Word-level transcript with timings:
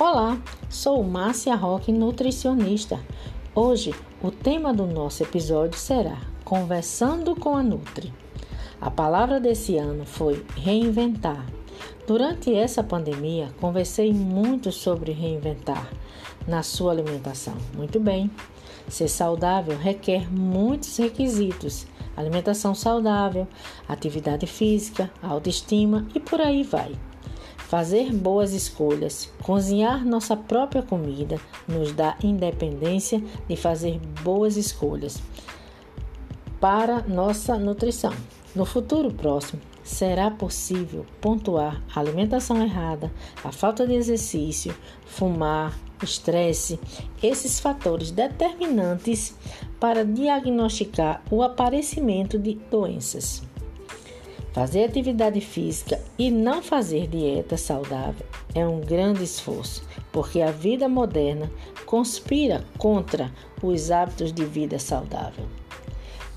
Olá, 0.00 0.40
sou 0.70 1.04
Márcia 1.04 1.54
Roque, 1.54 1.92
nutricionista. 1.92 2.98
Hoje, 3.54 3.94
o 4.22 4.30
tema 4.30 4.72
do 4.72 4.86
nosso 4.86 5.22
episódio 5.22 5.78
será 5.78 6.16
Conversando 6.42 7.36
com 7.36 7.54
a 7.54 7.62
Nutri. 7.62 8.10
A 8.80 8.90
palavra 8.90 9.38
desse 9.38 9.76
ano 9.76 10.06
foi 10.06 10.42
reinventar. 10.56 11.44
Durante 12.06 12.50
essa 12.54 12.82
pandemia, 12.82 13.50
conversei 13.60 14.10
muito 14.10 14.72
sobre 14.72 15.12
reinventar 15.12 15.92
na 16.48 16.62
sua 16.62 16.92
alimentação. 16.92 17.58
Muito 17.76 18.00
bem. 18.00 18.30
Ser 18.88 19.08
saudável 19.08 19.76
requer 19.76 20.32
muitos 20.32 20.96
requisitos: 20.96 21.86
alimentação 22.16 22.74
saudável, 22.74 23.46
atividade 23.86 24.46
física, 24.46 25.10
autoestima 25.22 26.08
e 26.14 26.18
por 26.18 26.40
aí 26.40 26.62
vai. 26.62 26.90
Fazer 27.70 28.12
boas 28.12 28.52
escolhas, 28.52 29.32
cozinhar 29.44 30.04
nossa 30.04 30.36
própria 30.36 30.82
comida, 30.82 31.40
nos 31.68 31.92
dá 31.92 32.16
independência 32.20 33.22
de 33.48 33.54
fazer 33.54 34.00
boas 34.24 34.56
escolhas 34.56 35.22
para 36.60 37.02
nossa 37.02 37.56
nutrição. 37.56 38.12
No 38.56 38.64
futuro 38.64 39.12
próximo, 39.12 39.62
será 39.84 40.32
possível 40.32 41.06
pontuar 41.20 41.80
a 41.94 42.00
alimentação 42.00 42.60
errada, 42.60 43.12
a 43.44 43.52
falta 43.52 43.86
de 43.86 43.94
exercício, 43.94 44.74
fumar, 45.06 45.78
estresse, 46.02 46.80
esses 47.22 47.60
fatores 47.60 48.10
determinantes 48.10 49.32
para 49.78 50.04
diagnosticar 50.04 51.22
o 51.30 51.40
aparecimento 51.40 52.36
de 52.36 52.54
doenças. 52.68 53.48
Fazer 54.52 54.84
atividade 54.84 55.40
física 55.40 56.00
e 56.18 56.28
não 56.28 56.60
fazer 56.60 57.06
dieta 57.06 57.56
saudável 57.56 58.26
é 58.52 58.66
um 58.66 58.80
grande 58.80 59.22
esforço, 59.22 59.84
porque 60.10 60.42
a 60.42 60.50
vida 60.50 60.88
moderna 60.88 61.48
conspira 61.86 62.64
contra 62.76 63.32
os 63.62 63.92
hábitos 63.92 64.32
de 64.32 64.44
vida 64.44 64.76
saudável. 64.80 65.44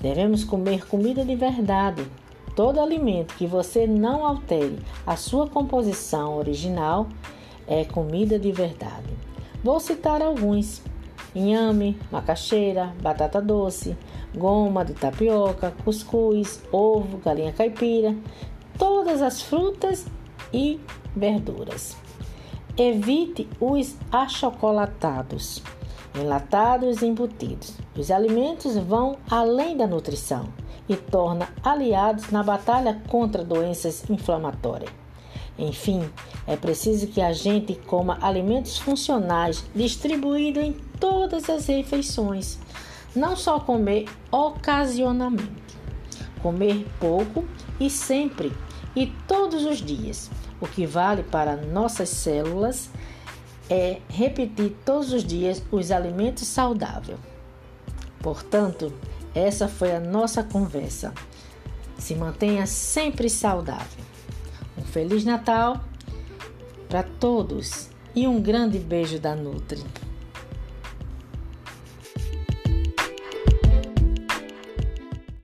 Devemos 0.00 0.44
comer 0.44 0.86
comida 0.86 1.24
de 1.24 1.34
verdade. 1.34 2.06
Todo 2.54 2.80
alimento 2.80 3.34
que 3.34 3.48
você 3.48 3.84
não 3.84 4.24
altere 4.24 4.78
a 5.04 5.16
sua 5.16 5.48
composição 5.48 6.36
original 6.36 7.08
é 7.66 7.84
comida 7.84 8.38
de 8.38 8.52
verdade. 8.52 9.12
Vou 9.62 9.80
citar 9.80 10.22
alguns: 10.22 10.82
inhame, 11.34 11.98
macaxeira, 12.10 12.94
batata 13.02 13.40
doce, 13.40 13.96
goma 14.34 14.84
de 14.84 14.94
tapioca, 14.94 15.72
cuscuz, 15.84 16.62
ovo, 16.70 17.18
galinha 17.18 17.52
caipira, 17.52 18.16
todas 18.78 19.22
as 19.22 19.42
frutas 19.42 20.06
e 20.52 20.80
verduras. 21.14 21.96
Evite 22.76 23.48
os 23.60 23.96
achocolatados, 24.10 25.62
enlatados 26.18 27.02
e 27.02 27.06
embutidos. 27.06 27.74
Os 27.96 28.10
alimentos 28.10 28.76
vão 28.76 29.16
além 29.30 29.76
da 29.76 29.86
nutrição 29.86 30.48
e 30.88 30.96
torna 30.96 31.48
aliados 31.62 32.30
na 32.30 32.42
batalha 32.42 33.00
contra 33.08 33.44
doenças 33.44 34.08
inflamatórias. 34.10 35.03
Enfim, 35.58 36.08
é 36.46 36.56
preciso 36.56 37.06
que 37.06 37.20
a 37.20 37.32
gente 37.32 37.74
coma 37.86 38.18
alimentos 38.20 38.78
funcionais 38.78 39.64
distribuídos 39.74 40.62
em 40.62 40.72
todas 40.98 41.48
as 41.48 41.66
refeições 41.66 42.58
não 43.14 43.36
só 43.36 43.60
comer 43.60 44.06
ocasionalmente, 44.30 45.76
comer 46.42 46.86
pouco 46.98 47.44
e 47.78 47.88
sempre 47.88 48.52
e 48.94 49.06
todos 49.28 49.64
os 49.64 49.78
dias. 49.78 50.30
O 50.60 50.66
que 50.66 50.86
vale 50.86 51.22
para 51.22 51.56
nossas 51.56 52.08
células 52.08 52.90
é 53.68 54.00
repetir 54.08 54.76
todos 54.84 55.12
os 55.12 55.24
dias 55.24 55.62
os 55.70 55.90
alimentos 55.90 56.46
saudáveis. 56.48 57.18
Portanto, 58.20 58.92
essa 59.34 59.68
foi 59.68 59.94
a 59.94 60.00
nossa 60.00 60.42
conversa. 60.42 61.12
Se 61.98 62.14
mantenha 62.14 62.66
sempre 62.66 63.28
saudável. 63.28 64.04
Feliz 64.94 65.24
Natal 65.24 65.84
para 66.88 67.02
todos 67.02 67.90
e 68.14 68.28
um 68.28 68.40
grande 68.40 68.78
beijo 68.78 69.18
da 69.18 69.34
Nutri. 69.34 69.82